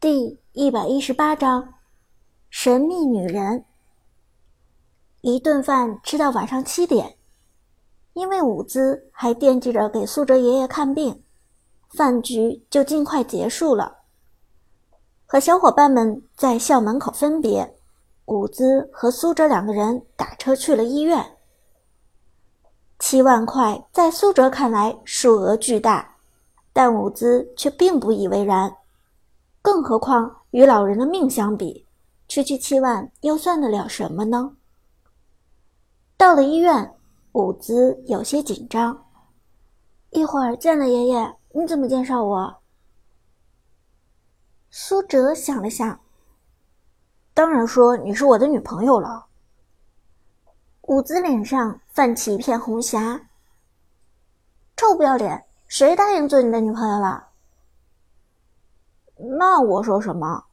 [0.00, 1.74] 第一百一十八章，
[2.48, 3.64] 神秘女人。
[5.22, 7.16] 一顿饭吃到晚上七点，
[8.12, 11.24] 因为伍兹还惦记着给苏哲爷爷看病，
[11.88, 13.98] 饭局就尽快结束了。
[15.26, 17.74] 和小伙伴们在校门口分别，
[18.26, 21.36] 伍兹和苏哲两个人打车去了医院。
[23.00, 26.18] 七万块在苏哲看来数额巨大，
[26.72, 28.76] 但伍兹却并不以为然。
[29.70, 31.86] 更何况与老人的命相比，
[32.26, 34.56] 区区七万又算得了什么呢？
[36.16, 36.96] 到了医院，
[37.32, 39.04] 伍兹有些紧张。
[40.08, 42.62] 一会儿见了爷爷，你怎么介绍我？
[44.70, 46.00] 苏哲想了想，
[47.34, 49.26] 当然说你是我的女朋友了。
[50.84, 53.20] 伍兹脸上泛起一片红霞。
[54.78, 57.27] 臭不要脸，谁答应做你的女朋友了？
[59.18, 60.44] 那我说什么？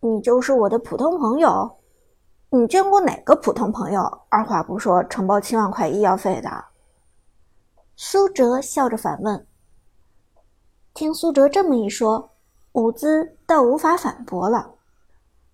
[0.00, 1.78] 你就是我的普通朋友。
[2.50, 6.48] 你见过哪个普通朋友二话不说承包七万块医药费的？
[7.96, 9.46] 苏哲笑着反问。
[10.94, 12.30] 听苏哲这么一说，
[12.72, 14.74] 伍兹倒无法反驳了。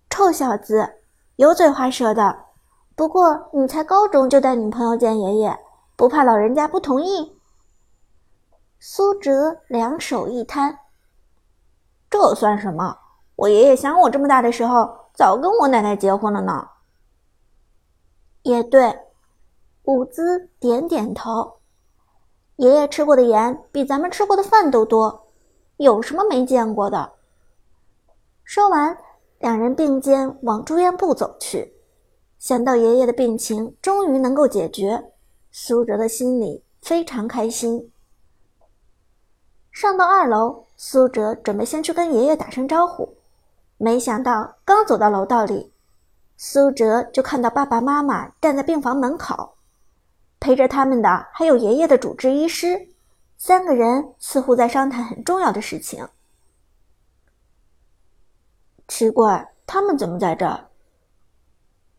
[0.09, 1.01] 臭小子，
[1.37, 2.37] 油嘴滑舌的。
[2.95, 5.59] 不过你才高中就带女朋友见爷爷，
[5.95, 7.35] 不怕老人家不同意？
[8.79, 10.77] 苏哲两手一摊。
[12.13, 12.95] 这算什么？
[13.35, 16.69] 我爷爷想我这么大的时候，早跟我奶奶结婚了呢。
[18.43, 18.99] 也对，
[19.85, 21.61] 伍兹点点头。
[22.57, 25.31] 爷爷吃过的盐比咱们吃过的饭都多，
[25.77, 27.13] 有什么没见过的？
[28.43, 28.95] 说完，
[29.39, 31.73] 两人并肩往住院部走去。
[32.37, 35.03] 想到爷爷的病情终于能够解决，
[35.49, 37.91] 苏哲的心里非常开心。
[39.71, 40.67] 上到二楼。
[40.75, 43.15] 苏哲准备先去跟爷爷打声招呼，
[43.77, 45.71] 没想到刚走到楼道里，
[46.35, 49.55] 苏哲就看到爸爸妈妈站在病房门口，
[50.39, 52.89] 陪着他们的还有爷爷的主治医师，
[53.37, 56.07] 三个人似乎在商谈很重要的事情。
[58.87, 60.67] 奇怪，他们怎么在这儿？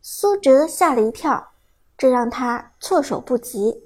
[0.03, 1.53] 苏哲吓了一跳，
[1.97, 3.83] 这让他措手不及。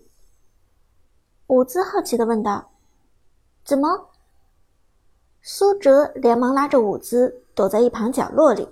[1.47, 2.71] 伍兹好奇的问道
[3.65, 4.11] ：“怎么？”
[5.41, 8.69] 苏哲连忙拉着伍兹躲在一旁角落里，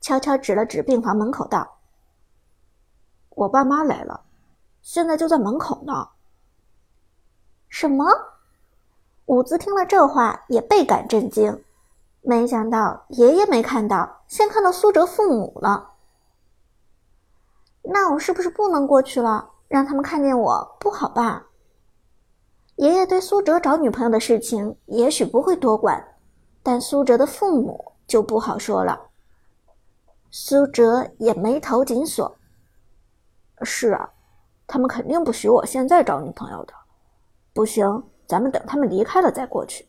[0.00, 1.78] 悄悄指了指病房门口，道
[3.30, 4.22] ：“我爸妈来了，
[4.82, 6.08] 现在就在门口呢。”
[7.68, 8.06] 什么？
[9.26, 11.62] 伍兹听了这话也倍感震惊，
[12.22, 15.92] 没想到爷爷没看到，先看到苏哲父母了。
[17.82, 19.50] 那我是不是不能过去了？
[19.68, 21.46] 让他们看见我不好吧？
[22.80, 26.02] 爷爷对苏哲找女朋友的事情也许不会多管，
[26.62, 28.98] 但苏哲的父母就不好说了。
[30.30, 32.34] 苏哲也眉头紧锁。
[33.60, 34.10] 是啊，
[34.66, 36.72] 他们肯定不许我现在找女朋友的。
[37.52, 39.86] 不行，咱们等他们离开了再过去。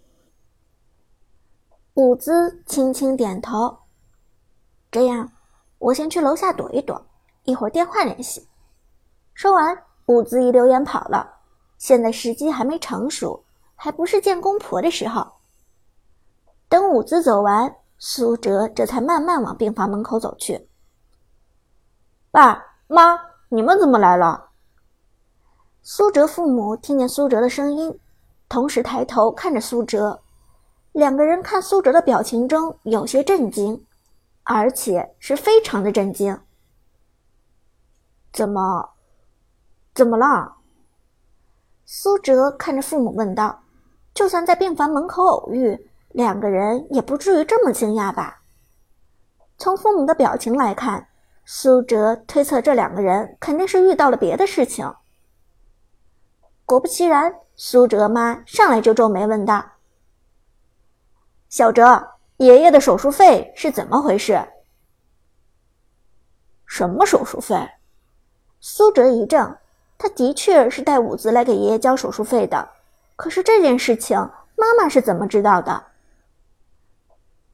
[1.93, 3.73] 伍兹轻轻点头。
[4.91, 5.31] 这样，
[5.77, 7.01] 我先去楼下躲一躲，
[7.45, 8.49] 一会儿电话联系。
[9.33, 11.37] 说完，伍兹一溜烟跑了。
[11.81, 13.43] 现在时机还没成熟，
[13.73, 15.27] 还不是见公婆的时候。
[16.69, 20.69] 等伍兹走完，苏哲这才慢慢往病房门口走去。
[22.29, 23.19] 爸妈，
[23.49, 24.49] 你们怎么来了？
[25.81, 27.99] 苏哲父母听见苏哲的声音，
[28.47, 30.21] 同时抬头看着苏哲，
[30.91, 33.83] 两个人看苏哲的表情中有些震惊，
[34.43, 36.39] 而且是非常的震惊。
[38.31, 38.91] 怎么，
[39.95, 40.57] 怎么了？
[41.93, 43.63] 苏哲看着父母问道
[44.15, 45.77] ：“就算在病房门口偶遇，
[46.11, 48.43] 两个人也不至于这么惊讶吧？”
[49.59, 51.09] 从父母的表情来看，
[51.43, 54.89] 苏哲推测这两个人肯定是遇到了别的事情。
[56.65, 59.61] 果不其然，苏哲妈上来就皱眉问道
[61.49, 64.41] ：“小哲，爷爷的手术费是怎么回事
[66.65, 67.69] ？”“什么手术费？”
[68.61, 69.57] 苏哲一怔。
[70.01, 72.67] 他的确是带伍兹来给爷爷交手术费的，
[73.15, 74.17] 可是这件事情
[74.55, 75.83] 妈妈是怎么知道的？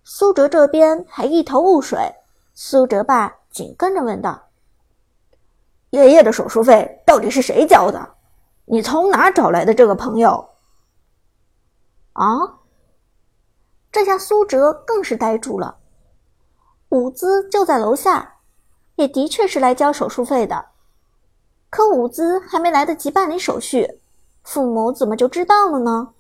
[0.06, 2.16] 苏哲这边还一头雾水，
[2.54, 4.48] 苏哲爸紧跟着问道
[5.92, 8.16] ：“爷爷的手术费到底是谁交的？
[8.64, 10.48] 你从哪找来的这个朋友？”
[12.14, 12.24] 啊！
[13.92, 15.80] 这下苏哲更是呆住了。
[16.90, 18.36] 伍兹就在楼下，
[18.96, 20.68] 也的确是来交手术费的。
[21.70, 24.00] 可伍兹还没来得及办理手续，
[24.44, 26.14] 父母怎么就知道了呢？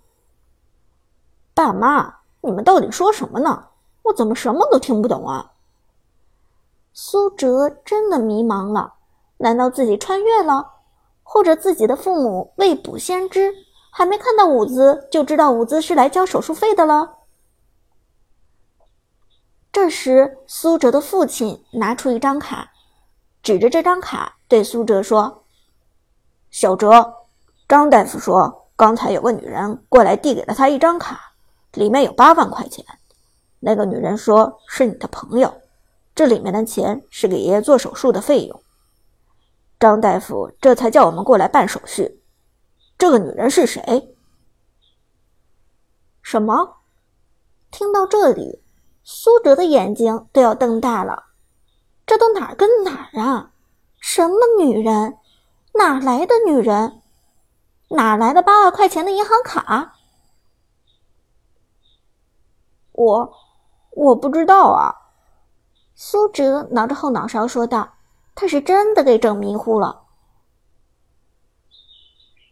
[1.53, 3.67] 爸妈，你们到底说什么呢？
[4.03, 5.51] 我怎么什么都听不懂啊？
[6.93, 8.95] 苏哲真的迷茫了，
[9.37, 10.73] 难道自己穿越了，
[11.23, 13.53] 或者自己的父母未卜先知，
[13.91, 17.15] 还没看到伍兹就知道伍兹是来交手术费的了？
[19.71, 22.71] 这时，苏哲的父亲拿出一张卡，
[23.47, 25.45] 指着这张卡对苏哲说
[26.51, 27.13] ：“小哲，
[27.65, 31.31] 张大夫说刚才有个女人过来递给了他一张卡，
[31.71, 32.83] 里面有八万块钱。”
[33.61, 35.61] 那个女人说：“是你的朋友，
[36.13, 38.61] 这里面的钱是给爷爷做手术的费用。”
[39.79, 42.21] 张大夫这才叫我们过来办手续。
[42.97, 44.13] 这个女人是谁？
[46.21, 46.79] 什么？
[47.71, 48.61] 听到这里，
[49.05, 51.26] 苏哲的眼睛都要瞪大了。
[52.07, 53.51] 这都哪儿跟哪儿啊？
[53.99, 55.17] 什么女人？
[55.73, 57.03] 哪来的女人？
[57.89, 59.93] 哪来的八万块钱的银行卡？
[62.93, 63.33] 我。
[63.91, 64.93] 我不知道啊，
[65.95, 67.95] 苏哲挠着后脑勺说道
[68.35, 70.03] ：“他是真的给整迷糊了。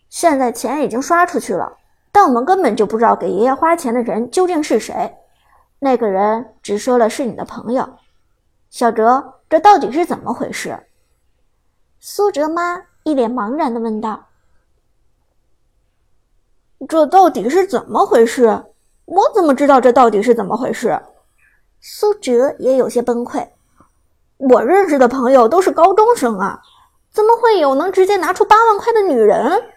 [0.09, 1.77] 现在钱已经刷出去了，
[2.11, 5.15] 但我们根本就不知道给爷爷花钱的人究竟是谁。
[5.77, 7.99] 那个人只说了是你的朋友。
[8.75, 10.77] 小哲，这到底是怎么回事？”
[11.97, 14.25] 苏哲妈一脸茫然的问道
[16.89, 18.65] ：“这到底是怎么回事？
[19.05, 21.01] 我怎么知道这到底是怎么回事？”
[21.79, 23.47] 苏哲也有些崩溃，
[24.35, 26.61] 我认识的朋友都是高中生啊，
[27.13, 29.71] 怎么会有能直接拿出八万块的女人？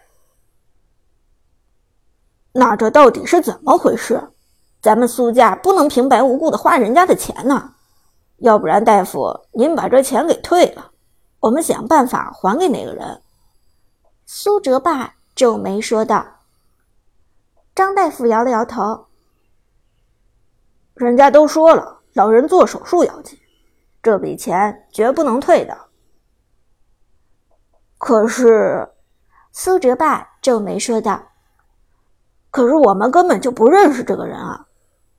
[2.51, 4.21] 那这到底是怎么回事？
[4.81, 7.75] 咱们苏家不能平白无故的花人家的钱呢，
[8.39, 10.91] 要不然大夫您把这钱给退了，
[11.39, 13.21] 我们想办法还给那个人。
[14.25, 16.25] 苏哲爸皱眉说道。
[17.75, 19.05] 张大夫摇了摇头，
[20.95, 22.01] 人家都说了。
[22.13, 23.39] 老人做手术要紧，
[24.03, 25.77] 这笔钱绝不能退的。
[27.97, 28.89] 可是，
[29.53, 31.21] 苏哲爸皱眉说道
[32.51, 34.65] ：“可是我们根本就不认识这个人啊，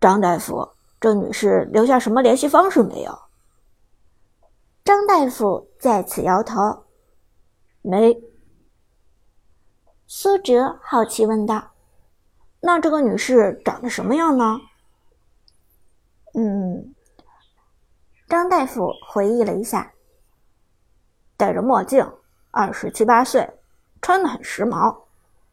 [0.00, 0.69] 张大夫，
[1.00, 3.19] 这女士留下什么联系方式没有？”
[4.85, 6.85] 张大夫再次摇头
[7.82, 8.20] ：“没。”
[10.06, 11.70] 苏哲好奇问道
[12.61, 14.58] ：“那这个女士长得什么样呢？”
[16.35, 16.94] 嗯，
[18.29, 19.93] 张大夫回忆了一下，
[21.37, 22.08] 戴着墨镜，
[22.50, 23.49] 二十七八岁，
[24.00, 24.97] 穿的很时髦，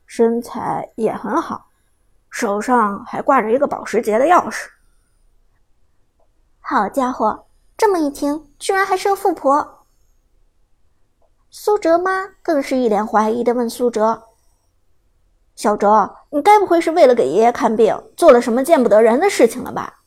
[0.06, 1.70] 身材也很好，
[2.30, 4.70] 手上还挂着一个保时捷的钥匙。
[6.70, 7.46] 好家伙，
[7.78, 9.86] 这么一听，居然还是个富婆。
[11.50, 14.24] 苏哲妈更是一脸怀疑的问苏哲
[15.56, 20.02] ：“小哲，你该不会是为了给爷爷看病，做了什么见不得人的事情了吧？”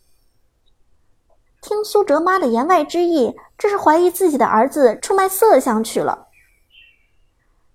[1.62, 6.26] 听苏哲妈的言外之意，这是怀疑自己的儿子出卖色相去了。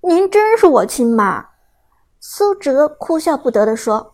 [0.02, 1.48] 您真是我亲妈？
[2.20, 4.14] 苏哲哭笑不得地说：“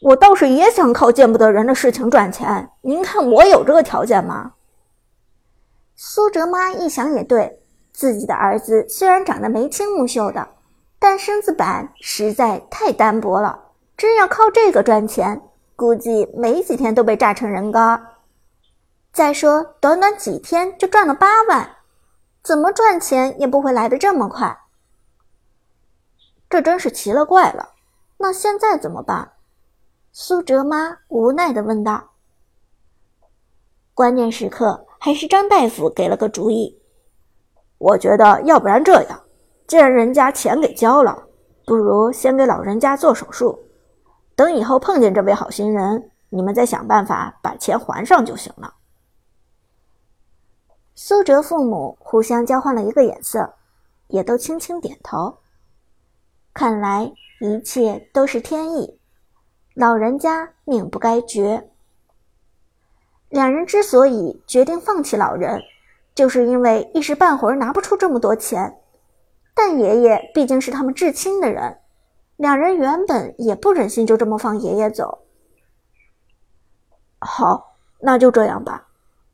[0.00, 4.52] 我倒是也想靠见不得人的事情赚钱，您看我有这个条件吗？”
[5.96, 7.62] 苏哲妈一想也对，
[7.92, 10.46] 自己的儿子虽然长得眉清目秀的，
[10.98, 15.40] 但身子板实在太单薄了，真要靠这个赚钱，
[15.74, 18.08] 估计没几天都被炸成人干。
[19.10, 21.76] 再说，短短几天就赚了八万，
[22.42, 24.58] 怎么赚钱也不会来的这么快。
[26.50, 27.70] 这真是奇了怪了。
[28.18, 29.32] 那现在怎么办？
[30.18, 32.12] 苏哲妈无奈的问道。
[33.92, 36.80] 关键时刻，还是张大夫给了个主意。
[37.76, 39.24] 我觉得，要不然这样，
[39.66, 41.28] 既然人家钱给交了，
[41.66, 43.58] 不如先给老人家做手术，
[44.34, 48.72] 等以后碰见这位好心人，你们再想办法把钱还上就行了。
[50.94, 53.52] 苏哲父母互相交换了一个眼色，
[54.06, 55.36] 也都轻轻点头。
[56.54, 58.95] 看来一切都是天意，
[59.76, 61.68] 老人家命不该绝。
[63.28, 65.60] 两人之所以决定放弃老人，
[66.14, 68.80] 就是因为一时半会儿拿不出这么多钱。
[69.54, 71.78] 但爷爷毕竟是他们至亲的人，
[72.36, 75.26] 两人原本也不忍心就这么放爷爷走。
[77.18, 78.88] 好，那就这样吧。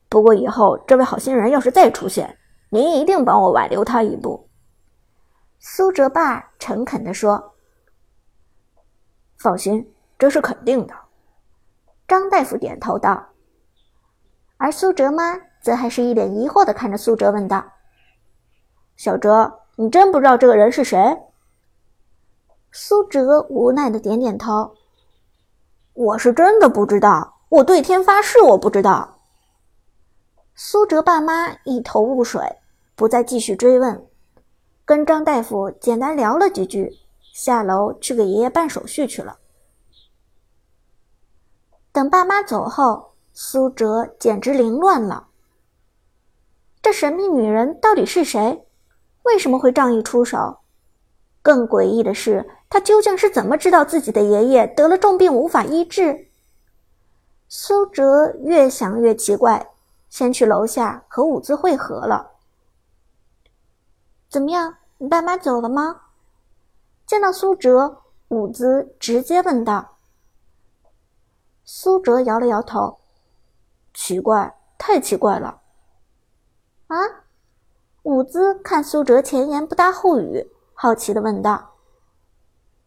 [0.08, 2.36] 不过以后这位好心人要是再出现，
[2.68, 4.48] 您一定帮我挽留他一步。”
[5.60, 7.54] 苏哲爸诚恳地说。
[9.38, 9.91] “放心，
[10.22, 10.94] 这是肯定的。”
[12.06, 13.30] 张大夫点头道。
[14.56, 17.64] 而苏哲妈则还是一脸疑惑地看着苏哲，问道
[18.94, 21.18] ：“小哲，你真不知道这个人是谁？”
[22.70, 24.76] 苏哲无奈地点点头
[25.92, 27.40] ：“我是真的不知道。
[27.48, 29.18] 我对天发誓，我不知道。
[30.54, 32.40] 苏哲爸妈一头雾水，
[32.94, 34.06] 不再继续追问，
[34.84, 36.96] 跟张大夫简单聊了几句，
[37.34, 39.38] 下楼去给爷爷办手续去了。
[41.92, 45.28] 等爸妈走后，苏哲简直凌乱了。
[46.80, 48.66] 这神秘女人到底是谁？
[49.22, 50.58] 为什么会仗义出手？
[51.42, 56.28] 更诡异的是，她究竟是怎么知道自己的爷爷得了重病无法医治？
[57.48, 59.68] 苏哲越想越奇怪。
[60.08, 62.32] 先去楼下和伍兹会合了。
[64.28, 66.02] 怎么样，你爸妈走了吗？
[67.06, 69.91] 见到苏哲，伍兹直接问道。
[71.64, 72.98] 苏哲摇了摇头，
[73.94, 75.60] 奇怪，太奇怪了。
[76.88, 76.96] 啊？
[78.02, 81.74] 伍兹看苏哲前言不搭后语，好奇的问道：“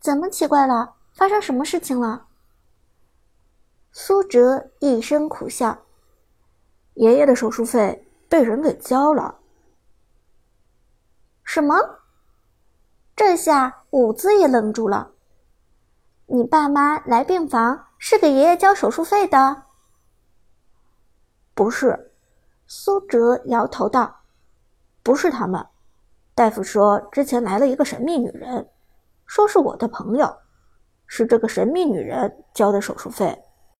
[0.02, 0.96] 怎么奇怪了？
[1.14, 2.28] 发生什么事情了？”
[3.94, 5.84] 苏哲一声苦笑。
[6.96, 9.40] 爷爷的手术费被人给交了。
[11.46, 11.76] 什么？
[13.16, 15.12] 这下伍兹也愣住了。
[16.26, 19.64] 你爸妈来病房是给爷爷交手术费的？
[21.56, 22.12] 不是，
[22.68, 24.18] 苏哲摇头道
[25.02, 25.66] ：“不是他们。
[26.36, 28.70] 大夫说之前来了一个神秘女人，
[29.26, 30.38] 说是我的朋友，
[31.08, 33.44] 是这个神秘女人交的手术费。”